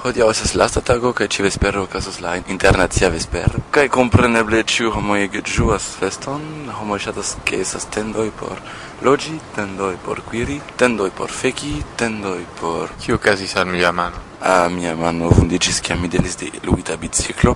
Hodiaŭ 0.03 0.29
estas 0.31 0.55
lasta 0.55 0.81
tago 0.81 1.13
kaj 1.13 1.27
ĉi 1.27 1.43
vespero 1.43 1.83
okazas 1.83 2.19
la 2.21 2.35
internacia 2.37 3.09
vespero. 3.09 3.59
Kaj 3.71 3.87
kompreneble 3.89 4.63
ĉiu 4.63 4.91
homoj 4.91 5.29
ĝuas 5.43 5.83
feston, 5.99 6.41
la 6.67 6.73
homoj 6.73 6.99
ŝatas 6.99 7.35
ke 7.45 7.61
estas 7.61 7.85
tendoj 7.85 8.29
por 8.39 8.61
loĝi, 9.01 9.39
tendoj 9.55 9.97
por 10.05 10.21
kuiri, 10.21 10.59
tendoj 10.77 11.09
por 11.11 11.29
feki, 11.29 11.83
tendoj 11.97 12.45
por... 12.59 12.89
Kio 13.01 13.15
okazis 13.15 13.55
al 13.55 13.65
mia 13.65 13.91
mano? 13.91 14.17
A 14.41 14.69
mia 14.69 14.95
mano 14.95 15.29
vundiĝis 15.29 15.81
kiam 15.81 16.01
mi 16.01 16.09
delis 16.09 16.37
de 16.37 16.51
luita 16.63 16.97
biciklo 16.97 17.55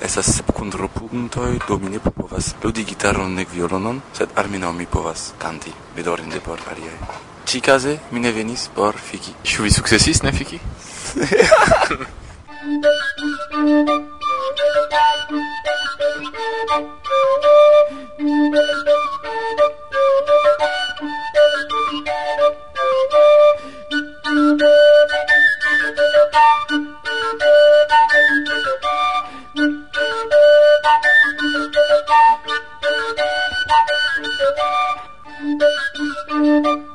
estas 0.00 0.36
sep 0.36 0.52
kundropuntoj, 0.54 1.58
do 1.68 1.78
mi 1.78 1.90
ne 1.90 1.98
povas 1.98 2.54
ludi 2.62 2.84
gitaron 2.84 3.34
nek 3.34 3.50
violonon, 3.52 4.02
sed 4.14 4.36
almenaŭ 4.36 4.72
mi 4.72 4.86
povas 4.86 5.32
kanti, 5.38 5.74
bedaŭrinde 5.96 6.44
por 6.44 6.62
aliaj. 6.70 7.27
Ĉikaze 7.48 7.94
mi 8.12 8.20
ne 8.20 8.28
venis 8.36 8.66
por 8.76 8.98
fiki. 9.00 9.32
Ĉu 9.48 9.64
vi 9.64 9.70
sukcesis 9.72 10.20
ne 10.22 10.32
fiki? 10.36 10.60
Thank 36.28 36.66
you. 36.66 36.87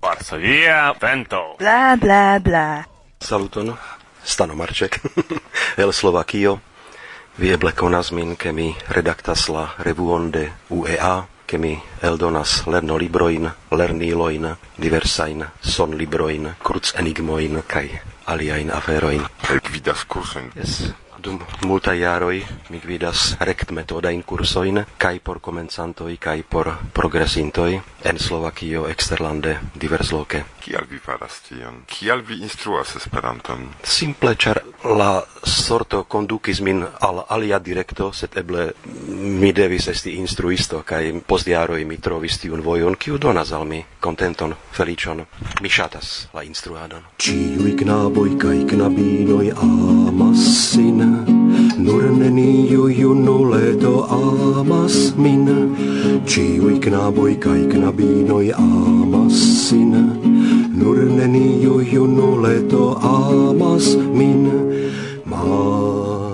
Varsovia 0.00 0.94
vento. 1.00 1.56
Bla 1.58 1.96
bla 1.96 2.38
bla. 2.40 2.84
Saluton. 3.20 3.74
Stano 4.24 4.54
Marček. 4.54 5.00
El 5.76 5.92
Slovakio. 5.92 6.60
Vieble 7.38 7.72
konas 7.72 8.12
min, 8.12 8.36
ke 8.36 8.52
mi 8.52 8.76
redaktas 8.88 9.48
la 9.48 9.68
revuon 9.78 10.30
de 10.30 10.52
UEA, 10.70 11.24
ke 11.46 11.58
mi 11.58 11.78
eldonas 12.02 12.66
lerno 12.66 12.98
libroin, 12.98 13.50
lernilojn, 13.70 14.46
diversain 14.76 15.46
son 15.62 15.94
libroin, 15.98 16.50
kruc 16.62 16.92
enigmoin, 16.98 17.62
kaj 17.66 17.86
aliajn 18.28 18.72
aferojn. 18.74 19.24
Kaj 19.46 19.60
gvidas 19.70 20.04
kursojn. 20.08 20.52
Yes 20.56 20.80
dum 21.22 21.38
multa 21.66 21.94
jaroi 21.94 22.44
mi 22.70 22.78
gvidas 22.78 23.36
rect 23.40 23.70
metoda 23.70 24.10
in 24.10 24.22
cursoin 24.22 24.84
kai 24.96 25.18
por 25.20 25.40
comenzantoi 25.40 26.16
kai 26.16 26.42
por 26.42 26.76
progresintoi 26.92 27.80
en 28.04 28.18
Slovakio 28.18 28.86
exterlande 28.88 29.58
diversloke. 29.80 30.44
Kial 30.60 30.86
vi 30.90 30.98
faras 30.98 31.40
tion? 31.48 31.82
Kial 31.86 32.22
vi 32.22 32.42
instruas 32.42 32.96
Esperanton? 32.96 33.68
Simple 33.82 34.36
char 34.36 34.62
la 34.84 35.24
sorto 35.44 36.04
kondukis 36.04 36.60
min 36.60 36.86
al 37.00 37.24
alia 37.28 37.58
directo, 37.58 38.12
sed 38.12 38.36
eble 38.36 38.72
mi 39.40 39.52
devis 39.52 39.88
esti 39.88 40.16
instruisto 40.18 40.82
kai 40.84 41.12
post 41.26 41.48
jaroi 41.48 41.84
mi 41.84 41.98
trovis 41.98 42.38
tiun 42.38 42.62
vojon 42.62 42.96
kiu 42.96 43.18
donas 43.18 43.52
al 43.52 43.66
mi 43.66 43.84
contenton, 44.00 44.54
felicion. 44.72 45.24
Mi 45.60 45.68
ŝatas 45.68 46.28
la 46.34 46.44
instruadon. 46.46 47.02
Ĉiuj 47.18 47.74
knaboj 47.82 48.30
kaj 48.38 48.58
knabinoj 48.70 49.50
amas 49.62 50.44
sin 50.70 51.07
Nur 51.78 52.02
neniu 52.10 52.88
junuleto 52.90 54.02
amas 54.10 55.14
min, 55.16 55.46
Ciui 56.26 56.80
knaboj 56.82 57.34
kaj 57.38 57.60
knabinoj 57.70 58.46
amas 58.58 59.38
sin. 59.68 59.94
Nur 60.74 60.98
neniu 61.18 61.78
junuleto 61.92 62.96
amas 62.98 63.94
min, 63.94 64.48
Ma... 65.24 66.27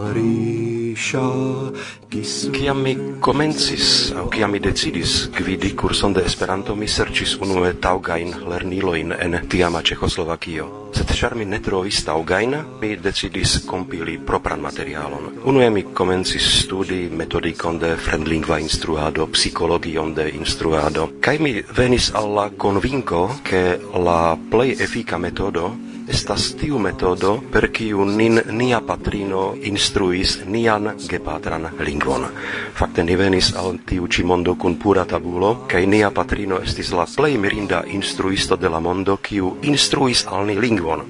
Kiam 2.55 2.81
mi 2.83 2.95
komencis, 3.21 4.13
au 4.17 4.29
kiam 4.33 4.51
mi 4.51 4.61
decidis 4.61 5.29
gvidi 5.37 5.75
kurson 5.77 6.15
de 6.17 6.23
Esperanto, 6.25 6.77
mi 6.77 6.89
serĉis 6.89 7.35
unue 7.45 7.75
taŭgajn 7.83 8.33
lerniloin 8.49 9.13
en 9.19 9.37
tiama 9.51 9.83
Ĉeĥoslovakio. 9.85 10.69
Sed 10.95 11.13
ĉar 11.19 11.35
mi 11.37 11.45
ne 11.45 11.59
trovis 11.61 12.01
taŭgajn, 12.07 12.57
mi 12.81 12.95
decidis 12.97 13.57
kompili 13.67 14.17
propran 14.19 14.63
materialon. 14.65 15.41
Unue 15.45 15.71
mi 15.71 15.83
komencis 15.93 16.47
studi 16.63 17.09
metodikon 17.11 17.79
de 17.83 17.97
fremdlingva 17.97 18.61
instruado, 18.63 19.27
psikologion 19.35 20.15
de 20.15 20.31
instruado, 20.39 21.09
kaj 21.21 21.39
mi 21.39 21.59
venis 21.77 22.13
al 22.15 22.31
la 22.39 22.49
konvinko, 22.51 23.27
ke 23.45 23.65
la 24.07 24.39
plej 24.51 24.79
efika 24.87 25.19
metodo 25.19 25.75
estas 26.09 26.55
tiu 26.61 26.79
metodo 26.79 27.39
per 27.53 27.71
kiu 27.73 28.05
nin 28.05 28.41
nia 28.51 28.81
patrino 28.81 29.55
instruis 29.63 30.41
nian 30.47 30.93
gepatran 31.09 31.69
lingvon. 31.81 32.27
Fakte 32.75 33.05
ni 33.05 33.17
venis 33.17 33.55
al 33.57 33.79
tiu 33.87 34.07
ci 34.07 34.23
mondo 34.23 34.55
kun 34.55 34.79
pura 34.79 35.05
tabulo 35.05 35.67
kaj 35.69 35.87
nia 35.87 36.11
patrino 36.11 36.61
estis 36.61 36.93
la 36.93 37.07
plej 37.17 37.39
mirinda 37.39 37.85
instruisto 37.87 38.57
de 38.57 38.69
la 38.69 38.81
mondo 38.81 39.17
kiu 39.17 39.57
instruis 39.63 40.27
al 40.27 40.47
ni 40.47 40.59
lingvon 40.61 41.03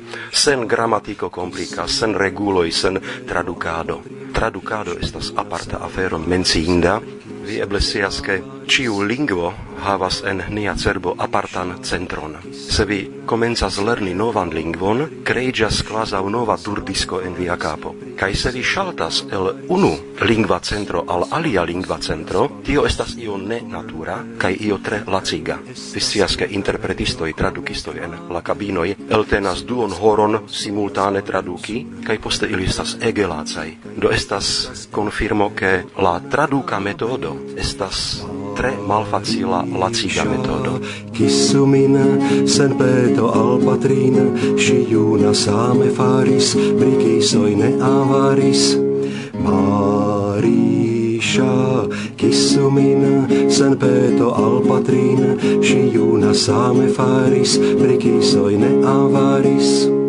sen 0.45 0.67
gramatiko 0.69 1.31
komplika, 1.31 1.89
sen 1.89 2.15
reguloj, 2.15 2.73
sen 2.73 3.01
tradukado. 3.29 4.01
Tradukado 4.33 4.97
estas 5.01 5.33
aparta 5.37 5.79
afero 5.81 6.19
menciinda. 6.19 7.01
Vi 7.47 7.61
eble 7.61 7.81
scias, 7.81 8.21
ke 8.21 8.41
Ciu 8.67 9.03
lingvo 9.05 9.53
havas 9.85 10.23
en 10.25 10.41
nia 10.49 10.75
cerbo 10.77 11.15
apartan 11.19 11.85
centron. 11.85 12.37
Se 12.53 12.85
vi 12.85 13.11
comenzas 13.27 13.77
lerni 13.79 14.15
novan 14.15 14.51
lingvon, 14.51 15.05
creigas 15.25 15.83
quasau 15.83 16.31
nova 16.31 16.57
turdisco 16.57 17.21
en 17.21 17.35
via 17.37 17.57
capo. 17.57 17.95
Kai 18.17 18.35
se 18.35 18.51
vi 18.51 18.63
shaltas 18.63 19.25
el 19.31 19.67
unu 19.69 19.93
lingva 20.23 20.61
centro 20.63 21.05
al 21.09 21.27
alia 21.31 21.65
lingva 21.65 21.99
centro, 22.01 22.61
tio 22.65 22.87
estas 22.87 23.17
io 23.19 23.37
ne 23.37 23.61
natura, 23.61 24.25
kai 24.39 24.57
io 24.61 24.79
tre 24.79 25.03
laciga. 25.07 25.59
Vi 25.67 26.01
scias, 26.01 26.37
ke 26.37 26.49
interpretistoi 26.51 27.35
tradukistoi 27.35 27.99
en 27.99 28.17
la 28.31 28.43
cabinoi 28.43 28.97
eltenas 29.11 29.65
duon 29.65 29.93
horon 29.93 30.45
simultane 30.49 31.23
traduki, 31.23 31.87
kai 32.07 32.19
poste 32.19 32.47
ili 32.47 32.65
estas 32.65 32.97
ege 33.01 33.27
lacai. 33.27 33.77
Do 33.97 34.11
estas 34.11 34.89
konfirmo, 34.91 35.51
ke 35.55 35.85
la 35.99 36.21
traduka 36.31 36.81
metodo 36.81 37.37
estas 37.57 38.25
tre 38.55 38.73
malfacila 38.89 39.65
laciga 39.81 40.25
metodo. 40.25 40.81
Kissumina, 41.13 42.07
sen 42.47 42.79
peto 42.79 43.31
al 43.33 43.59
patrina, 43.65 44.25
si 44.59 44.87
juna 44.91 45.35
same 45.35 45.91
faris, 45.91 46.55
brikisoj 46.55 47.57
ne 47.57 47.73
avaris. 47.81 48.77
Marisha, 49.45 50.65
kissumina, 52.17 53.29
sen 53.51 53.77
peto 53.79 54.33
al 54.35 54.63
patrina, 54.69 55.37
si 55.63 55.91
juna 55.91 56.35
same 56.35 56.89
faris, 56.89 57.59
brikisoj 57.59 58.57
ne 58.59 58.87
avaris. 58.87 60.04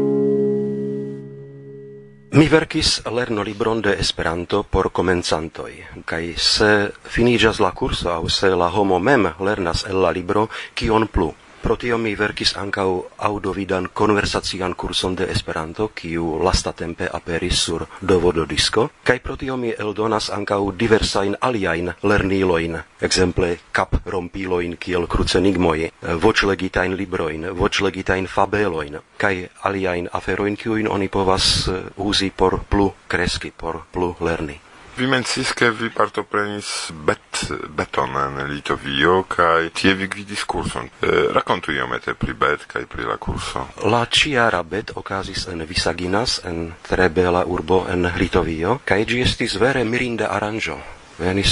Mi 2.35 2.49
verkis 2.51 2.97
lerno 3.15 3.43
libron 3.47 3.79
de 3.79 3.93
Esperanto 3.95 4.57
por 4.67 4.89
komencantoj 4.91 5.69
kaj 6.09 6.19
se 6.45 6.67
finiĝas 7.13 7.61
la 7.63 7.69
kurso 7.71 8.09
aŭ 8.11 8.25
se 8.37 8.49
la 8.59 8.67
homo 8.73 8.97
mem 8.99 9.29
lernas 9.39 9.85
el 9.87 10.01
la 10.03 10.11
libro 10.11 10.43
kion 10.75 11.07
plu 11.07 11.29
pro 11.65 11.75
tio 11.81 11.97
mi 11.97 12.11
verkis 12.13 12.51
ankaŭ 12.61 12.89
audovidan 13.25 13.87
konversacian 13.99 14.75
kurson 14.77 15.15
de 15.17 15.25
Esperanto, 15.33 15.87
kiu 15.97 16.35
lastatempe 16.45 17.07
aperis 17.17 17.57
sur 17.57 17.85
dovododisko, 18.01 18.83
kaj 19.03 19.15
pro 19.23 19.33
tio 19.35 19.55
mi 19.57 19.71
eldonas 19.73 20.27
ankaŭ 20.35 20.59
diversajn 20.81 21.39
aliajn 21.47 21.89
lernilojn, 22.03 22.77
ekzemple 23.07 23.49
kap 23.71 23.97
rompiloin 24.05 24.75
kiel 24.77 25.07
krucenigmoj, 25.09 25.89
voĉlegitajn 26.27 26.93
librojn, 27.01 27.49
voĉlegitajn 27.57 28.29
fabelojn, 28.35 28.99
kaj 29.17 29.33
aliajn 29.71 30.11
aferojn 30.21 30.59
kiujn 30.61 30.91
oni 30.99 31.09
povas 31.09 31.49
eh, 31.65 31.81
uzi 31.97 32.29
por 32.29 32.59
plu 32.69 32.91
kreski, 33.07 33.49
por 33.49 33.81
plu 33.91 34.13
lerni. 34.21 34.59
Vi 34.97 35.07
mencis, 35.11 35.49
ke 35.51 35.67
vi 35.75 35.89
partoprenis 35.91 36.67
bet, 37.03 37.41
beton 37.75 38.13
en 38.15 38.37
Litovio, 38.47 39.25
kaj 39.27 39.67
tie 39.75 39.91
vi 39.93 40.07
gvidis 40.07 40.45
kurson. 40.47 40.87
E, 41.03 41.09
rakontu 41.35 41.73
iomete 41.75 42.13
pri 42.15 42.33
bet 42.33 42.63
kaj 42.71 42.85
pri 42.87 43.03
la 43.03 43.17
kurso. 43.19 43.65
La 43.91 44.05
ciara 44.07 44.61
bet 44.63 44.93
okazis 44.95 45.49
en 45.51 45.65
Visaginas, 45.67 46.39
en 46.47 46.71
tre 46.87 47.09
bela 47.09 47.43
urbo 47.43 47.83
en 47.91 48.07
Litovio, 48.15 48.77
kaj 48.87 49.03
ĝi 49.11 49.19
estis 49.25 49.57
vere 49.59 49.83
mirinda 49.83 50.31
aranĝo. 50.31 50.77
Venis 51.19 51.51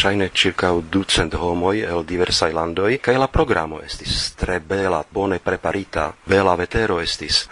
shaine 0.00 0.28
circa 0.34 0.72
ducent 0.90 1.34
homoj 1.34 1.84
el 1.86 2.02
diversai 2.06 2.50
landoi, 2.52 2.98
kaj 2.98 3.16
la 3.22 3.30
programo 3.30 3.78
estis 3.86 4.32
tre 4.34 4.58
bela, 4.58 5.04
bone 5.10 5.38
preparita, 5.38 6.10
bela 6.26 6.56
vetero 6.58 6.98
estis. 6.98 7.44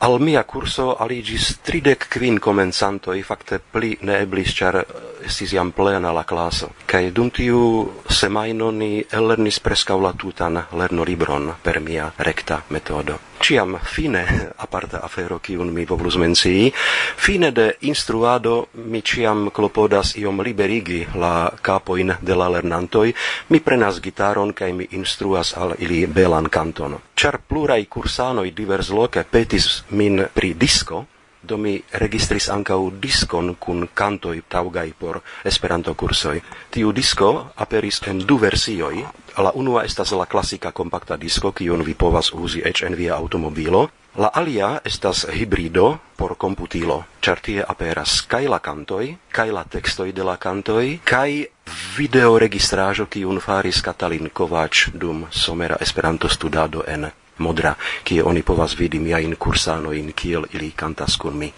Al 0.00 0.16
mia 0.16 0.40
curso 0.48 0.94
aligis 0.96 1.58
tridec 1.60 2.06
quin 2.08 2.38
comenzantoi, 2.40 3.20
facte 3.20 3.58
pli 3.60 3.98
ne 4.08 4.16
eblis, 4.24 4.54
char 4.56 4.78
eh, 4.80 4.86
estis 5.28 5.52
jam 5.52 5.74
plena 5.76 6.08
la 6.16 6.24
classo. 6.24 6.70
Cae 6.88 7.12
dum 7.12 7.28
tiu 7.28 7.60
semaino 8.08 8.70
ni 8.72 9.04
ellernis 9.04 9.60
prescau 9.60 10.00
la 10.00 10.14
tutan 10.16 10.56
lernolibron 10.72 11.52
per 11.60 11.82
mia 11.84 12.08
recta 12.16 12.62
metodo 12.68 13.29
ciam 13.42 13.78
fine 13.82 14.24
aparta 14.58 15.00
afero 15.02 15.38
kiun 15.38 15.72
mi 15.72 15.86
povlus 15.86 16.16
mencii 16.16 16.72
fine 17.16 17.50
de 17.50 17.74
instruado 17.80 18.66
mi 18.74 19.02
ciam 19.02 19.50
klopodas 19.50 20.16
iom 20.16 20.40
liberigi 20.40 21.06
la 21.14 21.50
capoin 21.62 22.14
de 22.20 22.34
la 22.34 22.48
lernantoi, 22.48 23.14
mi 23.48 23.60
prenas 23.60 24.00
gitaron 24.00 24.52
kaj 24.52 24.72
mi 24.72 24.88
instruas 24.90 25.56
al 25.56 25.74
ili 25.78 26.06
belan 26.06 26.48
kanton 26.48 26.98
plurai 27.20 27.40
pluraj 27.48 27.84
kursanoj 27.84 28.50
diversloke 28.50 29.24
petis 29.30 29.84
min 29.90 30.26
pri 30.34 30.54
disko 30.54 31.06
do 31.42 31.56
mi 31.56 31.80
registris 31.92 32.48
ancau 32.48 32.90
diskon 32.90 33.54
kun 33.58 33.88
cantoi 33.94 34.42
taugai 34.48 34.92
por 34.92 35.20
Esperanto 35.44 35.94
cursoi. 35.94 36.40
Tiu 36.70 36.92
disco 36.92 37.52
aperis 37.56 38.00
en 38.06 38.20
du 38.26 38.38
versioi, 38.38 39.04
La 39.38 39.52
unua 39.54 39.84
estas 39.84 40.12
la 40.12 40.26
klasika 40.26 40.72
kompakta 40.72 41.16
disko, 41.16 41.52
kiun 41.52 41.84
vi 41.86 41.94
povas 41.94 42.32
uzi 42.34 42.62
eĉ 42.64 42.82
en 42.86 42.96
via 42.98 43.16
automobilo. 43.16 43.88
La 44.18 44.30
alia 44.34 44.80
estas 44.84 45.26
hibrido 45.30 45.98
por 46.16 46.34
komputilo, 46.34 47.04
ĉar 47.22 47.38
tie 47.40 47.62
aperas 47.62 48.20
kaj 48.26 48.48
la 48.50 48.58
kantoj, 48.58 49.14
kaj 49.30 49.52
la 49.54 49.62
tekstoj 49.64 50.10
de 50.12 50.26
la 50.26 50.34
kantoj, 50.36 50.98
kaj 51.04 51.46
videoregistraĵo, 51.96 53.06
kiun 53.06 53.38
faris 53.40 53.80
Katalin 53.86 54.28
Kovač 54.34 54.88
dum 54.92 55.26
somera 55.30 55.78
Esperanto-studado 55.80 56.82
en 56.88 57.06
Modra, 57.38 57.74
kie 58.04 58.20
oni 58.22 58.42
povas 58.42 58.74
vidi 58.76 58.98
miajn 59.00 59.38
kursanojn, 59.38 60.12
kiel 60.12 60.44
ili 60.52 60.74
kantas 60.76 61.16
kun 61.16 61.38
mi. 61.38 61.52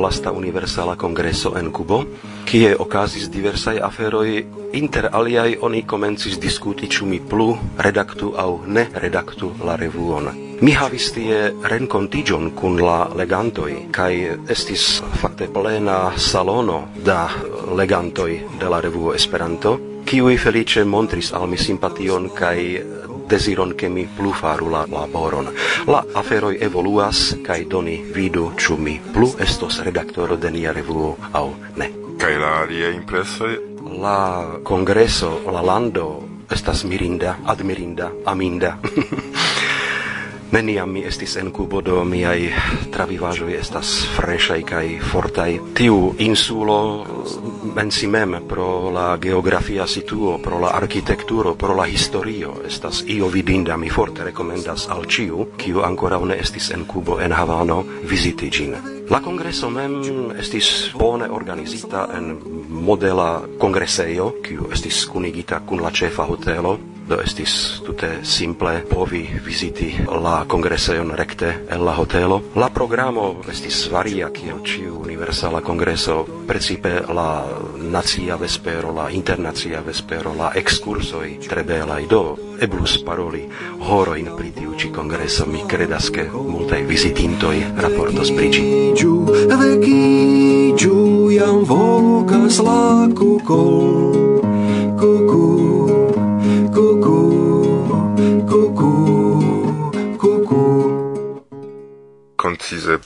lasta 0.00 0.32
universala 0.32 0.96
congreso 0.96 1.54
en 1.58 1.70
Kubo, 1.70 2.04
kie 2.44 2.74
okazis 2.78 3.28
diversai 3.30 3.78
aferoi, 3.78 4.44
inter 4.72 5.10
aliai 5.12 5.56
oni 5.60 5.82
comencis 5.86 6.38
diskuti 6.40 6.88
ĉu 6.88 7.06
mi 7.06 7.20
plu 7.20 7.56
redaktu 7.78 8.32
aŭ 8.36 8.50
ne 8.66 8.86
redaktu 8.94 9.52
la 9.64 9.76
revuon. 9.76 10.30
Mi 10.60 10.72
havis 10.76 11.12
tie 11.16 11.36
renkontiĝon 11.72 12.50
kun 12.56 12.80
la 12.84 13.08
legantoj 13.16 13.70
kaj 13.96 14.12
estis 14.52 15.02
fakte 15.22 15.48
plena 15.52 16.12
salono 16.16 16.82
da 17.04 17.28
legantoj 17.76 18.32
de 18.60 18.68
la 18.68 18.80
revuo 18.80 19.14
Esperanto, 19.14 19.78
kiui 20.04 20.36
felice 20.36 20.84
montris 20.84 21.32
al 21.32 21.46
mi 21.48 21.56
simpation 21.56 22.28
kai 22.34 22.82
desiron 23.30 23.74
ke 23.78 23.88
mi 23.88 24.06
plu 24.16 24.32
faru 24.34 24.70
la 24.70 24.84
laboron. 24.90 25.48
La 25.86 26.02
aferoi 26.14 26.58
evoluas, 26.60 27.36
kaj 27.46 27.64
doni 27.70 28.00
vidu 28.14 28.50
ciu 28.58 28.76
mi 28.76 28.98
plu 29.14 29.30
estos 29.38 29.80
redaktoro 29.86 30.36
de 30.36 30.50
nia 30.50 30.72
revuo 30.72 31.16
au 31.32 31.54
ne. 31.76 31.90
Cae 32.18 32.38
la 32.38 32.60
alia 32.62 32.90
impresoi? 32.90 33.56
La 34.02 34.58
congreso, 34.62 35.40
la 35.52 35.62
lando, 35.62 36.06
estas 36.50 36.84
mirinda, 36.84 37.38
admirinda, 37.46 38.10
aminda. 38.26 38.76
Neniam 40.50 40.90
mi 40.90 41.04
estis 41.06 41.36
en 41.38 41.52
Kubo, 41.54 41.78
do 41.78 42.00
miai 42.02 42.48
travivaĵoj 42.90 43.52
estas 43.54 43.92
freŝaj 44.16 44.58
kaj 44.66 44.86
fortaj. 45.12 45.52
Tiu 45.78 45.98
insulo 46.18 46.78
en 47.78 47.92
si 47.94 48.08
mem 48.10 48.34
pro 48.50 48.90
la 48.90 49.14
geografia 49.22 49.86
situo, 49.86 50.38
pro 50.42 50.58
la 50.58 50.72
arkitekturo, 50.74 51.54
pro 51.54 51.76
la 51.78 51.86
historio 51.86 52.56
estas 52.66 53.04
io 53.06 53.28
vidinda. 53.30 53.76
Mi 53.76 53.94
forte 53.94 54.26
rekomendas 54.26 54.88
al 54.90 55.06
ĉiu, 55.06 55.46
kiu 55.56 55.84
ankoraŭ 55.86 56.24
ne 56.26 56.40
estis 56.42 56.72
en 56.74 56.82
Kubo 56.84 57.20
en 57.22 57.32
Havano, 57.32 57.84
viziti 58.02 58.50
ĝin. 58.50 58.74
La 59.10 59.22
kongreso 59.22 59.70
mem 59.70 60.00
estis 60.38 60.90
bone 60.98 61.30
organizita 61.30 62.08
en 62.18 62.34
modela 62.70 63.36
kongresejo, 63.58 64.32
kiu 64.42 64.72
estis 64.74 65.04
kunigita 65.06 65.62
kun 65.62 65.86
la 65.86 65.94
ĉefa 65.94 66.26
hotelo 66.26 66.78
do 67.10 67.18
estis 67.18 67.82
tute 67.82 68.20
simple 68.22 68.84
povi 68.86 69.24
viziti 69.44 69.88
la 70.22 70.44
congreseon 70.46 71.10
recte 71.18 71.48
en 71.66 71.82
la 71.84 71.96
hotelo. 71.98 72.38
La 72.54 72.68
programo 72.70 73.42
estis 73.50 73.88
varia 73.90 74.28
kiel 74.30 74.60
ciu 74.62 75.00
universala 75.02 75.60
congreso, 75.60 76.22
precipe 76.46 77.00
la 77.10 77.44
nacia 77.90 78.36
vespero, 78.38 78.94
la 78.94 79.08
internacia 79.10 79.82
vespero, 79.82 80.34
la 80.38 80.52
excursoi 80.54 81.38
tre 81.48 81.64
belai 81.64 82.06
do 82.06 82.38
eblus 82.60 82.98
paroli 83.02 83.48
horo 83.88 84.14
in 84.14 84.30
pri 84.36 84.52
tiu 84.52 84.76
ci 84.76 84.90
congreso 84.90 85.46
mi 85.46 85.64
credas 85.66 86.10
che 86.10 86.28
multai 86.30 86.84
visitintoi 86.84 87.64
raportos 87.74 88.30
pri 88.30 88.48
ĝi. 88.50 88.62
giu 90.76 91.30
jam 91.30 91.64
vokas 91.64 92.60
la 92.62 93.08
cucol 93.16 93.89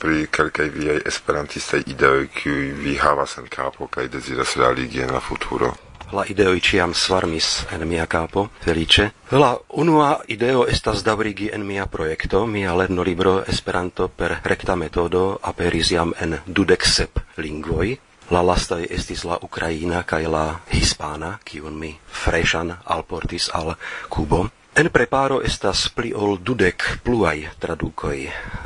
pri 0.05 0.27
kelkaj 0.29 0.67
viaj 0.69 0.99
esperantistaj 1.09 1.79
ideoj, 1.89 2.27
kiuj 2.29 2.65
vi 2.77 2.91
havas 3.01 3.39
en 3.41 3.47
kapo 3.49 3.87
kaj 3.89 4.03
deziras 4.13 4.51
realigi 4.59 5.01
en 5.01 5.13
la 5.15 5.19
futuro? 5.19 5.71
La 6.13 6.25
ideoj 6.29 6.59
ciam 6.61 6.93
svarmis 6.93 7.47
en 7.73 7.87
mia 7.89 8.05
capo, 8.05 8.43
felice. 8.61 9.07
La 9.31 9.55
unua 9.69 10.09
ideo 10.27 10.67
estas 10.69 11.01
davrigi 11.03 11.49
en 11.53 11.65
mia 11.65 11.85
projekto, 11.85 12.45
mia 12.45 12.75
lerno 12.75 13.03
libro 13.03 13.33
Esperanto 13.47 14.07
per 14.07 14.35
recta 14.43 14.75
metodo 14.75 15.39
aperis 15.41 15.89
jam 15.91 16.13
en 16.21 16.37
dudek 16.45 16.85
sep 16.85 17.19
lingvoj. 17.37 17.97
La 18.29 18.43
lastaj 18.45 18.85
estis 18.89 19.25
la 19.25 19.39
Ukraina 19.41 20.03
kaj 20.03 20.27
la 20.29 20.45
Hispana, 20.69 21.39
kiun 21.43 21.79
mi 21.79 21.95
freŝan 22.21 22.75
alportis 22.85 23.49
al 23.53 23.73
Kubo. 24.09 24.45
En 24.75 24.89
preparo 24.91 25.37
estas 25.39 25.85
pli 25.87 26.09
ol 26.11 26.33
dudek 26.43 26.83
pluaj 26.99 27.45
tradukoj. 27.63 28.17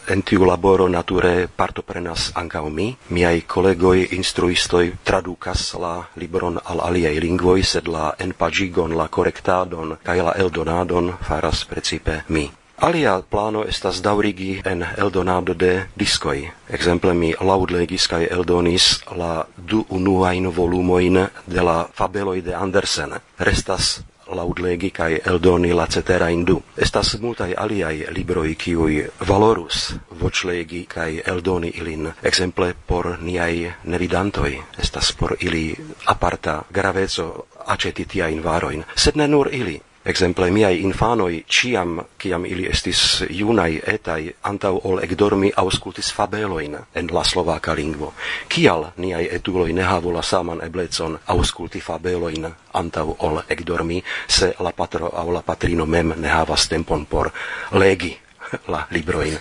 En 0.09 0.23
tiu 0.25 0.47
laboro 0.49 0.87
nature 0.89 1.45
partoprenas 1.45 2.31
ankaŭ 2.41 2.63
mi. 2.73 2.87
Miaj 3.13 3.43
kolegoj 3.45 4.07
instruistoj 4.17 4.87
tradukas 5.05 5.67
la 5.77 5.93
libron 6.17 6.57
al 6.65 6.81
aliaj 6.87 7.13
lingvoj, 7.21 7.61
sed 7.61 7.93
la 7.93 8.09
enpaĝigon, 8.25 8.97
la 8.97 9.05
korektadon 9.05 9.99
kaj 10.01 10.17
la 10.25 10.33
eldonadon 10.41 11.13
faras 11.29 11.61
precipe 11.69 12.23
mi. 12.33 12.49
Alia 12.81 13.21
plano 13.21 13.61
estas 13.69 14.01
daurigi 14.01 14.61
en 14.65 14.85
eldonado 14.97 15.53
de 15.53 15.73
diskoj. 15.93 16.39
Ekzemple 16.73 17.13
mi 17.13 17.35
laŭdlegis 17.37 18.09
kaj 18.09 18.25
eldonis 18.31 18.95
la 19.13 19.43
du 19.57 19.85
unuain 19.89 20.49
volumojn 20.49 21.27
de 21.45 21.61
la 21.61 21.83
fabeloj 21.93 22.39
de 22.41 22.55
Andersen. 22.55 23.19
Restas 23.37 23.99
laudlegi 24.31 24.91
kai 24.91 25.19
eldoni 25.25 25.73
la 25.73 25.87
cetera 25.87 26.27
indu. 26.29 26.63
Estas 26.77 27.17
multai 27.21 27.53
aliai 27.57 28.05
libroi 28.09 28.55
kiui 28.55 29.07
valorus 29.27 29.95
voclegi 30.21 30.85
kai 30.87 31.21
eldoni 31.25 31.71
ilin. 31.75 32.13
Exemple 32.23 32.75
por 32.87 33.17
niai 33.21 33.73
nevidantoi 33.83 34.63
estas 34.79 35.13
por 35.19 35.35
ili 35.39 35.75
aparta 36.05 36.63
graveco 36.73 37.47
aceti 37.65 38.05
tiain 38.05 38.43
varoin, 38.43 38.85
sed 38.95 39.15
ne 39.15 39.27
nur 39.27 39.49
ili. 39.51 39.81
Exemple, 40.09 40.51
miai 40.51 40.81
infanoi 40.81 41.45
ciam, 41.45 42.01
ciam 42.21 42.45
ili 42.45 42.65
estis 42.65 43.23
junai 43.29 43.81
etai, 43.87 44.35
antau 44.43 44.81
ol 44.83 45.03
ekdormi 45.05 45.51
auscultis 45.55 46.13
fabeloin 46.13 46.77
en 46.95 47.09
la 47.13 47.23
slovaca 47.23 47.75
lingvo. 47.75 48.13
Cial 48.49 48.87
niai 48.97 49.29
etuloi 49.31 49.73
ne 49.73 49.83
havu 49.83 50.13
la 50.13 50.21
saman 50.21 50.63
eblecon 50.65 51.19
ausculti 51.27 51.79
fabeloin 51.79 52.49
antau 52.73 53.15
ol 53.19 53.41
ekdormi, 53.49 54.03
se 54.27 54.55
la 54.59 54.71
patro 54.71 55.11
au 55.13 55.33
la 55.33 55.41
patrino 55.41 55.85
mem 55.85 56.13
ne 56.17 56.27
havas 56.27 56.67
tempon 56.69 57.05
por 57.05 57.29
legi 57.71 58.17
la 58.73 58.87
libroin. 58.89 59.37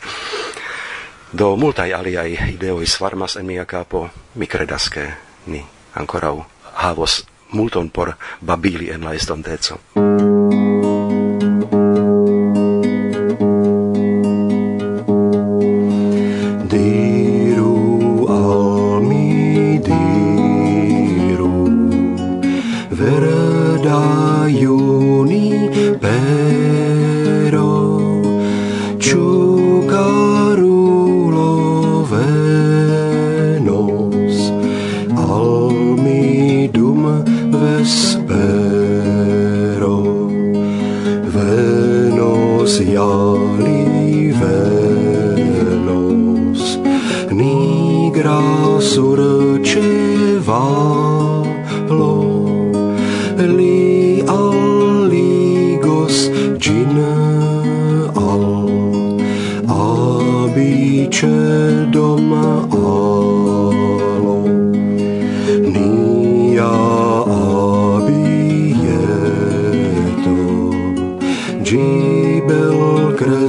Do 1.39 1.57
multai 1.57 1.93
aliai 1.93 2.39
ideoi 2.53 2.87
svarmas 2.87 3.37
en 3.37 3.47
mia 3.47 3.65
capo, 3.65 4.09
mi 4.35 4.47
credas 4.47 4.91
che 4.91 5.09
ni 5.47 5.65
ancorau 5.95 6.45
havos 6.75 7.25
multon 7.53 7.91
por 7.91 8.13
babili 8.45 8.91
en 8.91 9.05
la 9.05 9.15
estonteco. 9.15 10.08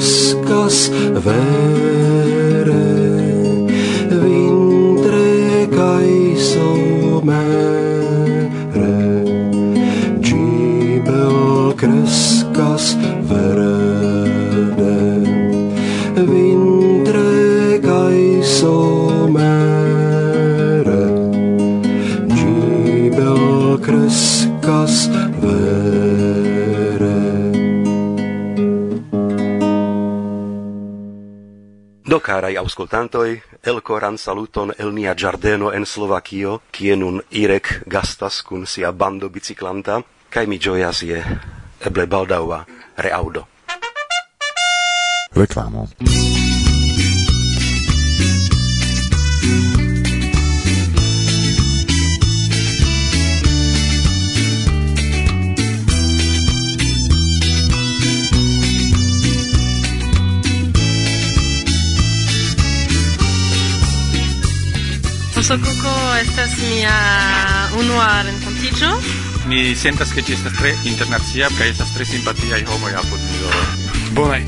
discuss 0.09 0.89
their 0.89 1.88
auscultantoi, 32.69 33.41
elcoran 33.65 34.17
saluton 34.17 34.73
el 34.77 34.91
nia 34.93 35.15
giardeno 35.15 35.71
en 35.71 35.86
Slovakio, 35.86 36.62
kie 36.71 36.95
nun 36.95 37.21
Irek 37.32 37.71
gastas 37.89 38.43
cun 38.45 38.67
sia 38.67 38.91
bando 38.91 39.29
biciclanta, 39.29 40.01
kai 40.29 40.45
mi 40.45 40.60
gioias 40.60 41.01
je 41.01 41.23
eble 41.82 42.05
baldaua 42.05 42.65
reaudo. 42.97 43.47
Reklamo. 45.34 45.88
Coco, 65.49 66.15
estas 66.21 66.51
mia 66.62 66.93
unua 67.73 68.21
renkontiĝo. 68.21 68.89
Mi 69.49 69.73
sentas 69.73 70.12
ke 70.13 70.21
ĝi 70.21 70.35
estas 70.35 70.53
tre 70.59 70.75
internacia 70.85 71.47
kaj 71.57 71.71
estas 71.71 71.89
tre 71.95 72.05
simpatiaj 72.05 72.59
homoj 72.67 72.91
apud 72.99 73.23
mi 73.23 73.39
do. 73.41 73.63
Bonaj. 74.19 74.43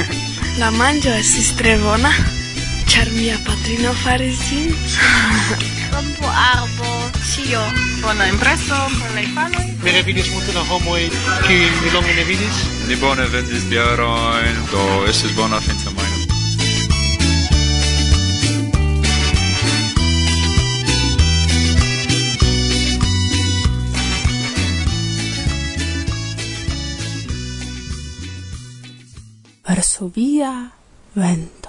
La 0.60 0.68
manĝo 0.76 1.14
estis 1.16 1.48
tre 1.56 1.78
bona, 1.80 2.12
ĉar 2.92 3.08
mia 3.16 3.38
patrino 3.46 3.94
faris 4.02 4.44
ĝin. 4.50 4.76
Kampo 5.94 6.28
arbo, 6.28 6.92
ĉio. 7.30 7.64
Bona 8.04 8.28
impreso, 8.28 8.84
bonaj 9.00 9.24
infanoj. 9.24 9.66
Mi 9.80 9.96
revidis 9.96 10.28
multe 10.34 10.52
da 10.52 10.68
homoj, 10.68 11.06
kiuj 11.46 11.70
mi 11.80 11.94
longe 11.96 12.20
ne 12.20 12.28
vidis. 12.28 12.66
Ni 12.90 13.00
bone 13.00 13.24
vendis 13.32 13.64
biarojn, 13.72 14.60
do 14.74 14.84
estis 15.08 15.32
bona 15.40 15.64
finca 15.64 15.96
Sophia 30.04 30.70
Wendt. 31.14 31.63